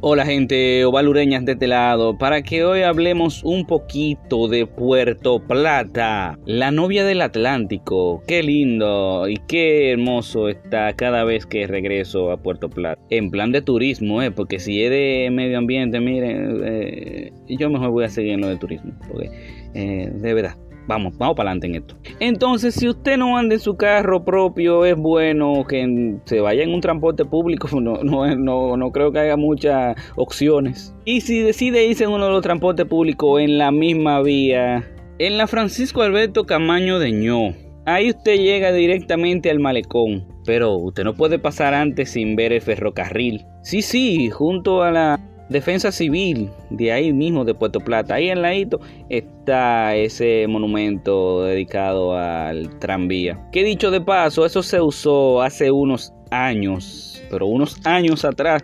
Hola 0.00 0.24
gente 0.24 0.84
ovalureñas 0.84 1.44
de 1.44 1.52
este 1.52 1.66
lado, 1.66 2.16
para 2.16 2.42
que 2.42 2.62
hoy 2.64 2.82
hablemos 2.82 3.42
un 3.42 3.66
poquito 3.66 4.46
de 4.46 4.64
Puerto 4.64 5.40
Plata, 5.40 6.38
la 6.46 6.70
novia 6.70 7.04
del 7.04 7.20
Atlántico. 7.20 8.22
Qué 8.28 8.44
lindo 8.44 9.28
y 9.28 9.38
qué 9.48 9.90
hermoso 9.90 10.48
está 10.48 10.92
cada 10.92 11.24
vez 11.24 11.46
que 11.46 11.66
regreso 11.66 12.30
a 12.30 12.36
Puerto 12.36 12.70
Plata. 12.70 13.02
En 13.10 13.32
plan 13.32 13.50
de 13.50 13.60
turismo, 13.60 14.22
¿eh? 14.22 14.30
porque 14.30 14.60
si 14.60 14.84
es 14.84 14.90
de 14.90 15.30
medio 15.32 15.58
ambiente, 15.58 15.98
miren, 15.98 16.60
eh, 16.64 17.32
yo 17.48 17.68
mejor 17.68 17.90
voy 17.90 18.04
a 18.04 18.08
seguir 18.08 18.34
en 18.34 18.42
lo 18.42 18.46
de 18.46 18.56
turismo, 18.56 18.92
porque 19.08 19.32
eh, 19.74 20.12
de 20.14 20.34
verdad 20.34 20.56
vamos, 20.88 21.16
vamos 21.16 21.36
para 21.36 21.50
adelante 21.50 21.68
en 21.68 21.74
esto. 21.76 21.94
Entonces, 22.18 22.74
si 22.74 22.88
usted 22.88 23.16
no 23.18 23.36
anda 23.36 23.54
en 23.54 23.60
su 23.60 23.76
carro 23.76 24.24
propio, 24.24 24.84
es 24.84 24.96
bueno 24.96 25.64
que 25.68 26.16
se 26.24 26.40
vaya 26.40 26.64
en 26.64 26.74
un 26.74 26.80
transporte 26.80 27.24
público. 27.24 27.68
No, 27.78 28.02
no, 28.02 28.34
no, 28.34 28.76
no 28.76 28.90
creo 28.90 29.12
que 29.12 29.20
haya 29.20 29.36
muchas 29.36 29.94
opciones. 30.16 30.94
Y 31.04 31.20
si 31.20 31.40
decide 31.40 31.86
irse 31.86 32.04
en 32.04 32.10
uno 32.10 32.26
de 32.26 32.32
los 32.32 32.42
transportes 32.42 32.86
públicos 32.86 33.40
en 33.40 33.56
la 33.56 33.70
misma 33.70 34.20
vía, 34.20 34.84
en 35.18 35.36
la 35.36 35.46
Francisco 35.46 36.02
Alberto 36.02 36.44
Camaño 36.44 36.98
de 36.98 37.12
Ño, 37.12 37.54
ahí 37.86 38.10
usted 38.10 38.36
llega 38.36 38.72
directamente 38.72 39.50
al 39.50 39.60
malecón. 39.60 40.26
Pero 40.44 40.76
usted 40.76 41.04
no 41.04 41.14
puede 41.14 41.38
pasar 41.38 41.74
antes 41.74 42.10
sin 42.10 42.34
ver 42.34 42.52
el 42.52 42.62
ferrocarril. 42.62 43.44
Sí, 43.62 43.82
sí, 43.82 44.30
junto 44.30 44.82
a 44.82 44.90
la 44.90 45.27
Defensa 45.48 45.90
Civil 45.90 46.50
de 46.70 46.92
ahí 46.92 47.12
mismo 47.12 47.44
de 47.44 47.54
Puerto 47.54 47.80
Plata. 47.80 48.14
Ahí 48.14 48.28
en 48.28 48.42
ladito 48.42 48.80
está 49.08 49.96
ese 49.96 50.46
monumento 50.46 51.44
dedicado 51.44 52.16
al 52.16 52.78
tranvía. 52.78 53.48
Que 53.50 53.64
dicho 53.64 53.90
de 53.90 54.00
paso, 54.00 54.44
eso 54.44 54.62
se 54.62 54.80
usó 54.80 55.42
hace 55.42 55.70
unos 55.70 56.12
años, 56.30 57.22
pero 57.30 57.46
unos 57.46 57.80
años 57.86 58.24
atrás 58.24 58.62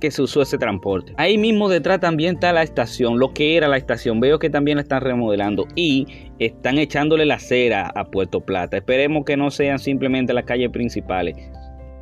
que 0.00 0.10
se 0.10 0.22
usó 0.22 0.42
ese 0.42 0.58
transporte. 0.58 1.12
Ahí 1.16 1.38
mismo 1.38 1.68
detrás 1.68 2.00
también 2.00 2.34
está 2.34 2.52
la 2.52 2.62
estación, 2.62 3.18
lo 3.18 3.32
que 3.32 3.56
era 3.56 3.68
la 3.68 3.76
estación. 3.76 4.20
Veo 4.20 4.38
que 4.38 4.50
también 4.50 4.76
la 4.76 4.82
están 4.82 5.02
remodelando 5.02 5.66
y 5.76 6.06
están 6.38 6.78
echándole 6.78 7.26
la 7.26 7.38
cera 7.38 7.90
a 7.94 8.04
Puerto 8.04 8.40
Plata. 8.40 8.78
Esperemos 8.78 9.24
que 9.24 9.36
no 9.36 9.50
sean 9.50 9.78
simplemente 9.78 10.32
las 10.32 10.44
calles 10.44 10.70
principales. 10.70 11.36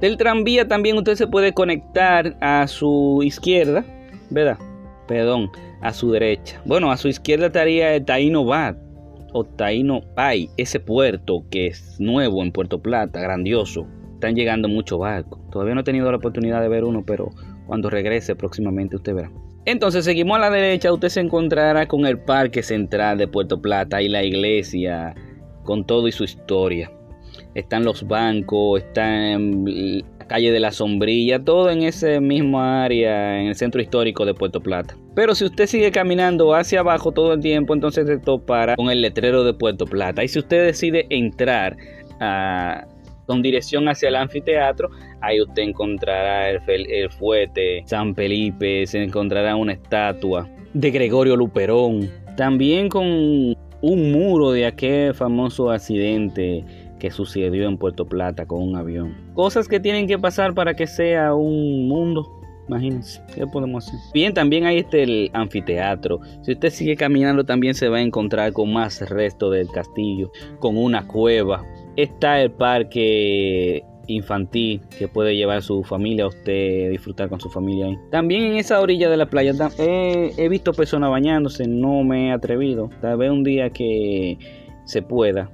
Del 0.00 0.16
tranvía 0.16 0.66
también 0.66 0.96
usted 0.96 1.14
se 1.14 1.28
puede 1.28 1.52
conectar 1.52 2.36
a 2.40 2.66
su 2.66 3.20
izquierda 3.22 3.84
¿verdad? 4.32 4.58
Perdón, 5.06 5.50
a 5.80 5.92
su 5.92 6.10
derecha. 6.10 6.60
Bueno, 6.64 6.90
a 6.90 6.96
su 6.96 7.08
izquierda 7.08 7.46
estaría 7.46 7.94
el 7.94 8.04
Taino 8.04 8.44
Bat 8.44 8.76
o 9.32 9.44
Taino 9.44 10.02
Bay, 10.14 10.48
ese 10.56 10.80
puerto 10.80 11.44
que 11.50 11.68
es 11.68 11.96
nuevo 11.98 12.42
en 12.42 12.52
Puerto 12.52 12.80
Plata, 12.80 13.20
grandioso. 13.20 13.86
Están 14.14 14.36
llegando 14.36 14.68
muchos 14.68 14.98
barcos. 14.98 15.40
Todavía 15.50 15.74
no 15.74 15.80
he 15.80 15.84
tenido 15.84 16.10
la 16.10 16.18
oportunidad 16.18 16.60
de 16.60 16.68
ver 16.68 16.84
uno, 16.84 17.02
pero 17.04 17.30
cuando 17.66 17.90
regrese 17.90 18.36
próximamente 18.36 18.96
usted 18.96 19.14
verá. 19.14 19.30
Entonces 19.64 20.04
seguimos 20.04 20.36
a 20.36 20.40
la 20.40 20.50
derecha, 20.50 20.92
usted 20.92 21.08
se 21.08 21.20
encontrará 21.20 21.86
con 21.86 22.04
el 22.06 22.18
Parque 22.18 22.62
Central 22.62 23.18
de 23.18 23.28
Puerto 23.28 23.60
Plata 23.60 24.02
y 24.02 24.08
la 24.08 24.24
iglesia 24.24 25.14
con 25.62 25.84
todo 25.86 26.08
y 26.08 26.12
su 26.12 26.24
historia. 26.24 26.90
Están 27.54 27.84
los 27.84 28.06
bancos, 28.06 28.80
están 28.80 29.64
calle 30.32 30.50
de 30.50 30.60
la 30.60 30.72
Sombrilla, 30.72 31.44
todo 31.44 31.70
en 31.70 31.82
ese 31.82 32.18
mismo 32.18 32.58
área, 32.58 33.38
en 33.38 33.48
el 33.48 33.54
centro 33.54 33.82
histórico 33.82 34.24
de 34.24 34.32
Puerto 34.32 34.62
Plata. 34.62 34.96
Pero 35.14 35.34
si 35.34 35.44
usted 35.44 35.66
sigue 35.66 35.90
caminando 35.90 36.54
hacia 36.54 36.80
abajo 36.80 37.12
todo 37.12 37.34
el 37.34 37.40
tiempo, 37.40 37.74
entonces 37.74 38.06
se 38.06 38.16
topará 38.16 38.76
con 38.76 38.90
el 38.90 39.02
letrero 39.02 39.44
de 39.44 39.52
Puerto 39.52 39.84
Plata. 39.84 40.24
Y 40.24 40.28
si 40.28 40.38
usted 40.38 40.64
decide 40.64 41.06
entrar 41.10 41.76
con 43.26 43.42
dirección 43.42 43.90
hacia 43.90 44.08
el 44.08 44.16
anfiteatro, 44.16 44.88
ahí 45.20 45.38
usted 45.42 45.64
encontrará 45.64 46.48
el, 46.48 46.60
el 46.66 47.10
fuerte 47.10 47.82
San 47.84 48.14
Felipe, 48.14 48.86
se 48.86 49.02
encontrará 49.02 49.54
una 49.54 49.74
estatua 49.74 50.48
de 50.72 50.90
Gregorio 50.90 51.36
Luperón, 51.36 52.08
también 52.38 52.88
con 52.88 53.04
un 53.82 54.12
muro 54.12 54.52
de 54.52 54.64
aquel 54.64 55.12
famoso 55.12 55.70
accidente 55.70 56.64
que 57.02 57.10
sucedió 57.10 57.66
en 57.66 57.78
Puerto 57.78 58.06
Plata 58.06 58.46
con 58.46 58.62
un 58.62 58.76
avión. 58.76 59.16
Cosas 59.34 59.66
que 59.66 59.80
tienen 59.80 60.06
que 60.06 60.20
pasar 60.20 60.54
para 60.54 60.74
que 60.74 60.86
sea 60.86 61.34
un 61.34 61.88
mundo. 61.88 62.30
Imagínense, 62.68 63.20
¿qué 63.34 63.44
podemos 63.44 63.88
hacer? 63.88 63.98
Bien, 64.14 64.32
también 64.32 64.66
hay 64.66 64.78
este 64.78 65.02
el 65.02 65.30
anfiteatro. 65.32 66.20
Si 66.42 66.52
usted 66.52 66.70
sigue 66.70 66.94
caminando, 66.94 67.44
también 67.44 67.74
se 67.74 67.88
va 67.88 67.96
a 67.96 68.02
encontrar 68.02 68.52
con 68.52 68.72
más 68.72 69.00
resto 69.10 69.50
del 69.50 69.66
castillo, 69.66 70.30
con 70.60 70.76
una 70.76 71.08
cueva. 71.08 71.64
Está 71.96 72.40
el 72.40 72.52
parque 72.52 73.82
infantil 74.06 74.80
que 74.96 75.08
puede 75.08 75.34
llevar 75.34 75.60
su 75.62 75.82
familia 75.82 76.26
a 76.26 76.28
usted 76.28 76.88
disfrutar 76.88 77.28
con 77.28 77.40
su 77.40 77.50
familia 77.50 77.86
ahí. 77.86 77.98
También 78.12 78.44
en 78.44 78.58
esa 78.58 78.80
orilla 78.80 79.10
de 79.10 79.16
la 79.16 79.26
playa 79.26 79.52
he 79.76 80.48
visto 80.48 80.72
personas 80.72 81.10
bañándose, 81.10 81.66
no 81.66 82.04
me 82.04 82.28
he 82.28 82.30
atrevido. 82.30 82.90
Tal 83.00 83.18
vez 83.18 83.32
un 83.32 83.42
día 83.42 83.70
que 83.70 84.38
se 84.84 85.02
pueda, 85.02 85.50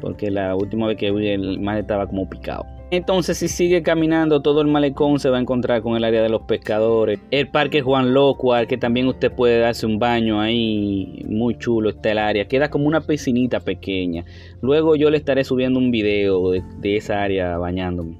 porque 0.00 0.30
la 0.30 0.54
última 0.56 0.86
vez 0.86 0.96
que 0.96 1.10
vi 1.10 1.28
el 1.28 1.60
mar 1.60 1.78
estaba 1.78 2.06
como 2.06 2.28
picado. 2.28 2.66
Entonces 2.92 3.38
si 3.38 3.46
sigue 3.46 3.84
caminando 3.84 4.42
todo 4.42 4.62
el 4.62 4.66
malecón 4.66 5.20
se 5.20 5.30
va 5.30 5.38
a 5.38 5.40
encontrar 5.40 5.80
con 5.80 5.96
el 5.96 6.02
área 6.02 6.22
de 6.22 6.28
los 6.28 6.42
pescadores. 6.42 7.20
El 7.30 7.48
parque 7.48 7.82
Juan 7.82 8.12
Locuar, 8.12 8.66
que 8.66 8.78
también 8.78 9.06
usted 9.06 9.30
puede 9.30 9.60
darse 9.60 9.86
un 9.86 10.00
baño 10.00 10.40
ahí, 10.40 11.24
muy 11.28 11.56
chulo 11.56 11.90
está 11.90 12.10
el 12.10 12.18
área. 12.18 12.48
Queda 12.48 12.68
como 12.68 12.88
una 12.88 13.00
piscinita 13.00 13.60
pequeña. 13.60 14.24
Luego 14.60 14.96
yo 14.96 15.08
le 15.08 15.18
estaré 15.18 15.44
subiendo 15.44 15.78
un 15.78 15.92
video 15.92 16.50
de, 16.50 16.64
de 16.80 16.96
esa 16.96 17.22
área 17.22 17.56
bañándome. 17.58 18.18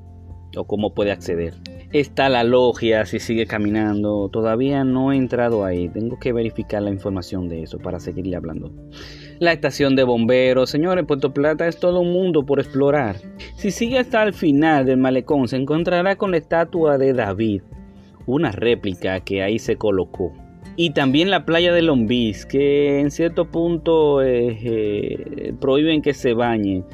O 0.56 0.64
cómo 0.64 0.94
puede 0.94 1.10
acceder. 1.10 1.54
Está 1.92 2.28
la 2.28 2.44
logia, 2.44 3.04
si 3.06 3.18
sigue 3.18 3.46
caminando. 3.46 4.28
Todavía 4.28 4.84
no 4.84 5.12
he 5.12 5.16
entrado 5.16 5.64
ahí. 5.64 5.88
Tengo 5.88 6.18
que 6.20 6.32
verificar 6.32 6.82
la 6.82 6.90
información 6.90 7.48
de 7.48 7.64
eso 7.64 7.78
para 7.78 7.98
seguirle 7.98 8.36
hablando 8.36 8.72
la 9.40 9.52
estación 9.52 9.96
de 9.96 10.04
bomberos. 10.04 10.70
Señores, 10.70 11.06
Puerto 11.06 11.32
Plata 11.32 11.66
es 11.66 11.80
todo 11.80 12.00
un 12.00 12.12
mundo 12.12 12.44
por 12.44 12.60
explorar. 12.60 13.16
Si 13.56 13.70
sigue 13.70 13.98
hasta 13.98 14.22
el 14.22 14.34
final 14.34 14.84
del 14.84 14.98
malecón, 14.98 15.48
se 15.48 15.56
encontrará 15.56 16.16
con 16.16 16.30
la 16.30 16.36
estatua 16.36 16.98
de 16.98 17.14
David, 17.14 17.62
una 18.26 18.52
réplica 18.52 19.18
que 19.20 19.42
ahí 19.42 19.58
se 19.58 19.76
colocó. 19.76 20.32
Y 20.76 20.90
también 20.90 21.30
la 21.30 21.46
playa 21.46 21.72
de 21.72 21.82
Lombis, 21.82 22.44
que 22.44 23.00
en 23.00 23.10
cierto 23.10 23.50
punto 23.50 24.22
eh, 24.22 24.58
eh, 24.62 25.54
prohíben 25.58 26.02
que 26.02 26.12
se 26.12 26.34
bañe 26.34 26.84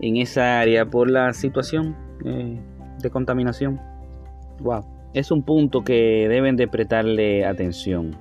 en 0.00 0.16
esa 0.16 0.60
área 0.60 0.86
por 0.86 1.10
la 1.10 1.32
situación 1.34 1.96
eh, 2.24 2.56
de 3.02 3.10
contaminación. 3.10 3.80
Wow. 4.60 4.84
Es 5.12 5.32
un 5.32 5.42
punto 5.42 5.82
que 5.82 6.28
deben 6.28 6.54
de 6.54 6.68
prestarle 6.68 7.44
atención 7.44 8.16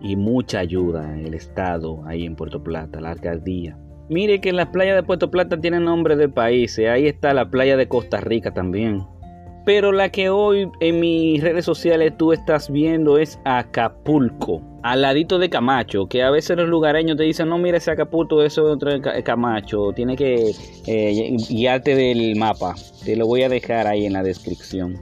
y 0.00 0.16
mucha 0.16 0.60
ayuda 0.60 1.18
el 1.18 1.34
Estado 1.34 2.02
ahí 2.06 2.24
en 2.24 2.36
Puerto 2.36 2.62
Plata, 2.62 3.00
la 3.00 3.10
alcaldía. 3.10 3.76
Mire 4.08 4.40
que 4.40 4.52
las 4.52 4.68
playas 4.68 4.96
de 4.96 5.02
Puerto 5.02 5.30
Plata 5.30 5.60
tienen 5.60 5.84
nombre 5.84 6.16
de 6.16 6.28
países, 6.28 6.88
ahí 6.88 7.06
está 7.06 7.34
la 7.34 7.50
playa 7.50 7.76
de 7.76 7.88
Costa 7.88 8.18
Rica 8.18 8.52
también. 8.52 9.04
Pero 9.66 9.92
la 9.92 10.08
que 10.08 10.30
hoy 10.30 10.70
en 10.80 10.98
mis 10.98 11.42
redes 11.42 11.66
sociales 11.66 12.14
tú 12.16 12.32
estás 12.32 12.70
viendo 12.70 13.18
es 13.18 13.38
Acapulco, 13.44 14.62
al 14.82 15.02
ladito 15.02 15.38
de 15.38 15.50
Camacho, 15.50 16.06
que 16.06 16.22
a 16.22 16.30
veces 16.30 16.56
los 16.56 16.70
lugareños 16.70 17.18
te 17.18 17.24
dicen, 17.24 17.50
no, 17.50 17.58
mira 17.58 17.76
ese 17.76 17.90
Acapulco, 17.90 18.42
eso 18.42 18.66
es 18.66 18.76
otro 18.76 18.90
Camacho, 19.24 19.92
tiene 19.94 20.16
que 20.16 20.52
eh, 20.86 21.36
guiarte 21.50 21.94
del 21.94 22.34
mapa, 22.36 22.74
te 23.04 23.14
lo 23.14 23.26
voy 23.26 23.42
a 23.42 23.50
dejar 23.50 23.86
ahí 23.86 24.06
en 24.06 24.14
la 24.14 24.22
descripción. 24.22 24.98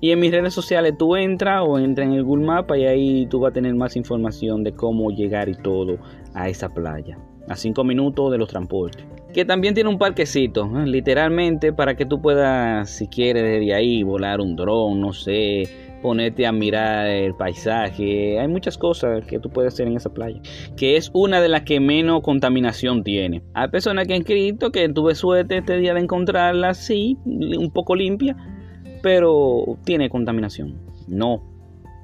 Y 0.00 0.10
en 0.10 0.20
mis 0.20 0.30
redes 0.30 0.54
sociales 0.54 0.94
tú 0.98 1.16
entras 1.16 1.62
o 1.66 1.78
entra 1.78 2.04
en 2.04 2.12
el 2.12 2.24
Google 2.24 2.46
Mapa 2.46 2.76
y 2.76 2.86
ahí 2.86 3.26
tú 3.26 3.40
vas 3.40 3.50
a 3.50 3.54
tener 3.54 3.74
más 3.74 3.96
información 3.96 4.64
de 4.64 4.72
cómo 4.72 5.10
llegar 5.10 5.48
y 5.48 5.54
todo 5.54 5.98
a 6.34 6.48
esa 6.48 6.68
playa. 6.68 7.18
A 7.48 7.56
5 7.56 7.84
minutos 7.84 8.32
de 8.32 8.38
los 8.38 8.48
transportes. 8.48 9.04
Que 9.32 9.44
también 9.44 9.74
tiene 9.74 9.90
un 9.90 9.98
parquecito, 9.98 10.64
¿eh? 10.64 10.86
literalmente 10.86 11.72
para 11.72 11.94
que 11.94 12.06
tú 12.06 12.20
puedas, 12.20 12.90
si 12.90 13.06
quieres, 13.06 13.42
desde 13.42 13.74
ahí 13.74 14.02
volar 14.02 14.40
un 14.40 14.56
dron, 14.56 15.00
no 15.00 15.12
sé, 15.12 15.64
ponerte 16.02 16.46
a 16.46 16.52
mirar 16.52 17.06
el 17.06 17.34
paisaje. 17.34 18.40
Hay 18.40 18.48
muchas 18.48 18.78
cosas 18.78 19.26
que 19.26 19.38
tú 19.38 19.50
puedes 19.50 19.74
hacer 19.74 19.88
en 19.88 19.96
esa 19.96 20.10
playa. 20.10 20.40
Que 20.76 20.96
es 20.96 21.10
una 21.12 21.40
de 21.40 21.48
las 21.48 21.62
que 21.62 21.80
menos 21.80 22.22
contaminación 22.22 23.04
tiene. 23.04 23.42
Hay 23.54 23.68
personas 23.68 24.06
que 24.06 24.14
han 24.14 24.20
escrito 24.20 24.70
que 24.70 24.88
tuve 24.88 25.14
suerte 25.14 25.58
este 25.58 25.76
día 25.78 25.94
de 25.94 26.00
encontrarla 26.00 26.70
así, 26.70 27.18
un 27.24 27.70
poco 27.72 27.94
limpia 27.94 28.36
pero 29.06 29.78
tiene 29.84 30.10
contaminación, 30.10 30.80
no 31.06 31.40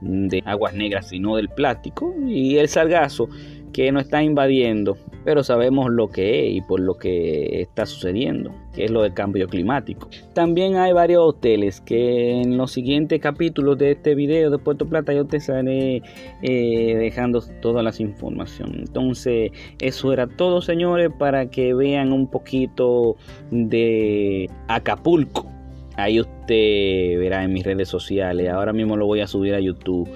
de 0.02 0.40
aguas 0.46 0.72
negras, 0.72 1.08
sino 1.08 1.34
del 1.34 1.48
plástico 1.48 2.14
y 2.24 2.58
el 2.58 2.68
sargazo 2.68 3.28
que 3.72 3.90
nos 3.90 4.04
está 4.04 4.22
invadiendo, 4.22 4.96
pero 5.24 5.42
sabemos 5.42 5.90
lo 5.90 6.10
que 6.10 6.46
es 6.46 6.54
y 6.54 6.60
por 6.60 6.78
lo 6.78 6.98
que 6.98 7.60
está 7.60 7.86
sucediendo, 7.86 8.54
que 8.72 8.84
es 8.84 8.92
lo 8.92 9.02
del 9.02 9.14
cambio 9.14 9.48
climático. 9.48 10.08
También 10.32 10.76
hay 10.76 10.92
varios 10.92 11.24
hoteles 11.24 11.80
que 11.80 12.40
en 12.40 12.56
los 12.56 12.70
siguientes 12.70 13.20
capítulos 13.20 13.78
de 13.78 13.90
este 13.90 14.14
video 14.14 14.52
de 14.52 14.58
Puerto 14.58 14.86
Plata 14.86 15.12
yo 15.12 15.24
te 15.24 15.38
estaré 15.38 16.02
eh, 16.42 16.96
dejando 17.00 17.42
todas 17.60 17.82
las 17.82 17.98
informaciones. 17.98 18.76
Entonces, 18.76 19.50
eso 19.80 20.12
era 20.12 20.28
todo, 20.28 20.62
señores, 20.62 21.10
para 21.18 21.50
que 21.50 21.74
vean 21.74 22.12
un 22.12 22.28
poquito 22.30 23.16
de 23.50 24.48
Acapulco 24.68 25.51
Ahí 25.96 26.20
usted 26.20 27.18
verá 27.18 27.44
en 27.44 27.52
mis 27.52 27.64
redes 27.64 27.88
sociales. 27.88 28.48
Ahora 28.50 28.72
mismo 28.72 28.96
lo 28.96 29.06
voy 29.06 29.20
a 29.20 29.26
subir 29.26 29.54
a 29.54 29.60
YouTube. 29.60 30.08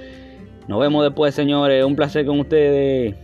Nos 0.68 0.80
vemos 0.80 1.04
después, 1.04 1.34
señores. 1.34 1.84
Un 1.84 1.96
placer 1.96 2.24
con 2.26 2.40
ustedes. 2.40 3.14